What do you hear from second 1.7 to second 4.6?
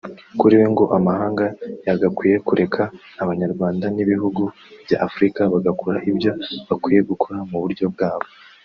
yagakwiye kureka abanyarwanda n’ibihugu